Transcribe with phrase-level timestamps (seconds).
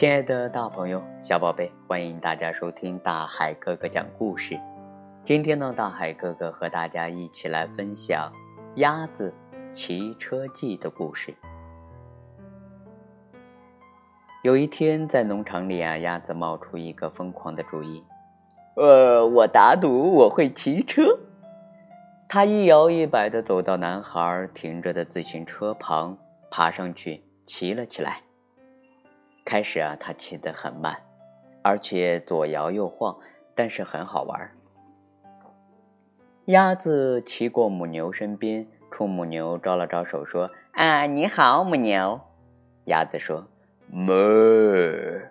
[0.00, 4.58] 亲爱的大朋友、小宝贝，欢迎大家收听大海哥哥讲故事。
[5.26, 8.32] 今天呢，大海哥哥和大家一起来分享
[8.80, 9.30] 《鸭子
[9.74, 11.34] 骑车记》的故事。
[14.42, 18.02] 有一天，在农场里啊，鸭子冒出一个疯狂的主意
[18.76, 21.18] ：“呃，我打赌我会骑车。”
[22.26, 26.16] 他一摇一摆地走到男孩停着的自行车旁，
[26.50, 28.22] 爬上去骑了起来。
[29.44, 30.96] 开始啊，他骑得很慢，
[31.62, 33.16] 而且左摇右晃，
[33.54, 34.50] 但是很好玩。
[36.46, 42.20] 鸭子骑过母牛身边，冲母牛招了招手，说：“啊，你好，母牛。”
[42.86, 43.46] 鸭子说
[43.90, 45.22] ：“哞。”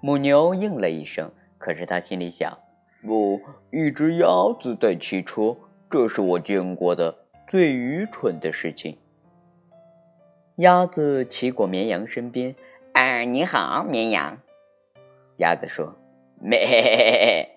[0.00, 2.58] 母牛应了一声，可是他心里想
[3.02, 4.26] ：“不，一只鸭
[4.60, 5.56] 子在骑车，
[5.90, 8.98] 这是我见过的最愚蠢的事情。”
[10.56, 12.54] 鸭子骑过绵羊身边。
[13.00, 14.36] 啊，你好，绵羊。
[15.38, 15.96] 鸭子说
[16.38, 17.48] ：“咩。”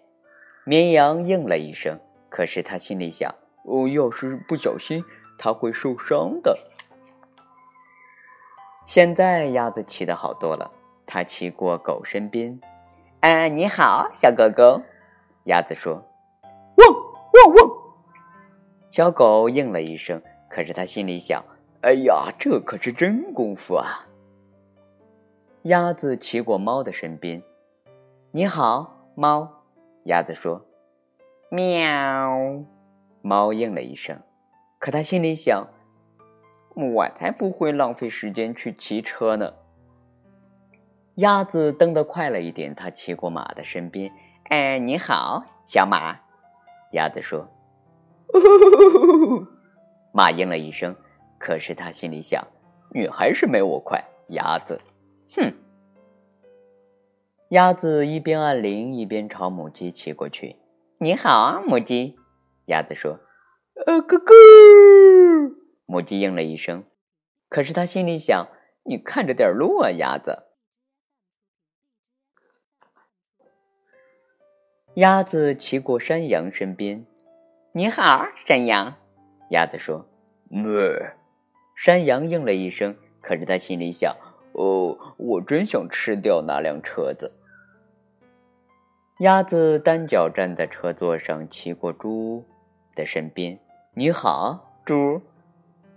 [0.64, 3.36] 绵羊应了一声，可是他心里想
[3.68, 5.04] ：“哦，要是不小心，
[5.38, 6.58] 它会受伤的。”
[8.88, 10.72] 现在鸭子骑的好多了，
[11.06, 12.58] 它骑过狗身边。
[13.20, 14.82] “啊，你好，小狗狗。”
[15.44, 15.96] 鸭子说
[16.78, 17.70] ：“汪汪汪。”
[18.90, 21.44] 小狗应了一声，可是它心里想
[21.84, 24.08] ：“哎呀，这可是真功夫啊！”
[25.64, 27.42] 鸭子骑过猫的身边
[28.32, 29.64] ，“你好，猫。”
[30.04, 30.66] 鸭子说
[31.50, 32.66] ，“喵。”
[33.24, 34.20] 猫应了一声，
[34.78, 35.70] 可它心里想
[36.76, 39.54] ：“我才不会浪费时间去骑车呢。”
[41.16, 44.12] 鸭子蹬得快了一点，它骑过马的身边
[44.52, 46.20] ，“哎，你好，小马。”
[46.92, 47.48] 鸭子说
[50.12, 50.94] ，“马应了一声，
[51.40, 52.46] 可是他心里想
[52.94, 54.78] ：“你还是没我快，鸭子。”
[55.36, 55.54] 哼！
[57.50, 60.58] 鸭子一边按铃一边朝母鸡骑过去。
[61.00, 62.18] “你好啊，母鸡。”
[62.68, 63.20] 鸭子说。
[63.86, 64.34] “呃，咯咯。”
[65.86, 66.86] 母鸡应了一声，
[67.50, 68.48] 可是它心里想
[68.86, 70.44] ：“你看着点路啊，鸭子。”
[74.96, 77.06] 鸭子骑过山羊身边。
[77.74, 78.96] “你好，山羊。”
[79.50, 80.08] 鸭子说。
[80.50, 81.16] “咩。”
[81.76, 84.16] 山羊应了一声，可是它心里想。
[84.54, 87.32] 哦，我真想吃掉那辆车子。
[89.20, 92.44] 鸭子单脚站在车座上，骑过猪
[92.96, 93.60] 的身边。
[93.94, 95.22] “你好，猪。”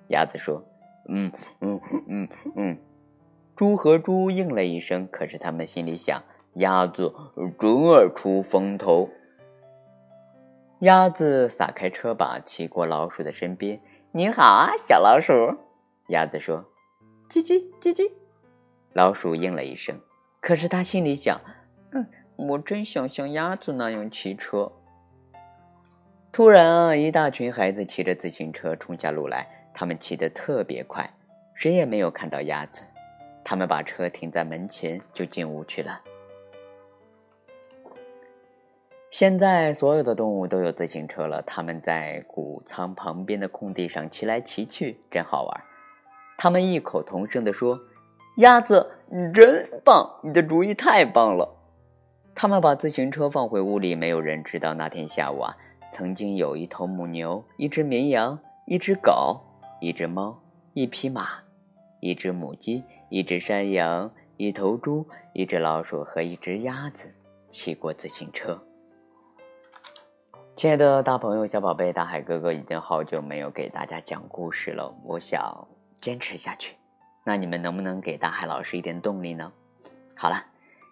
[0.08, 0.62] 鸭子说。
[1.08, 2.78] “嗯嗯嗯嗯。”
[3.56, 6.22] 猪和猪应了一声，可是他们心里想
[6.56, 7.12] ：“鸭子
[7.58, 9.08] 真爱出风头。”
[10.80, 13.80] 鸭子撒开车把，骑过老鼠的身边。
[14.12, 15.32] “你好啊，小老鼠。”
[16.08, 16.66] 鸭子说。
[17.30, 18.12] “叽叽叽叽。”
[18.96, 20.00] 老鼠应了一声，
[20.40, 21.38] 可是他心里想
[21.92, 24.72] ：“嗯，我真想像鸭子那样骑车。”
[26.32, 31.12] 突然啊，一大群孩子骑着自行车冲下路来，他们骑得特别快，
[31.54, 32.84] 谁也没有看到鸭子。
[33.44, 36.00] 他们把车停在门前，就进屋去了。
[39.10, 45.60] 现在所有的动物都有自行车了，他们在谷仓旁边的空地上骑来骑去，真好玩。
[46.38, 47.78] 他们异口同声地说。
[48.36, 50.20] 鸭子，你真棒！
[50.22, 51.56] 你的主意太棒了。
[52.34, 55.56] 他们把自行车放回屋里，没有人知道那天下午啊，
[55.90, 59.40] 曾经有一头母牛、一只绵羊、一只狗、
[59.80, 60.38] 一只猫、
[60.74, 61.26] 一匹马、
[62.00, 67.14] 一只母鸡、一只山羊、一头猪、一只老鼠和一只鸭子
[67.48, 68.62] 骑过自行车。
[70.56, 75.66] 亲爱的大朋友、小宝贝，大海哥哥已经好久没有给大家讲故事了，我想
[76.02, 76.76] 坚持下去。
[77.28, 79.52] 那你们能不能给大海老师一点动力呢？
[80.14, 80.46] 好了，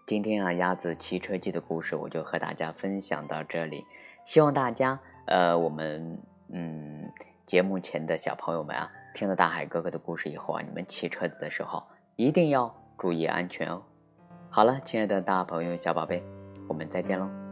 [0.05, 3.87] 今天啊鸭子骑车记的故事我就和大家分享到这里。
[4.25, 7.09] 希望大家呃我们嗯
[7.47, 11.85] 节目前的小朋友们啊，听了大海哥哥的故事以后啊，你们骑车子的时候
[12.17, 13.81] 一定要注意安全哦。
[14.51, 16.21] 好了，亲爱的大朋友小宝贝，
[16.67, 17.44] 我们再见喽。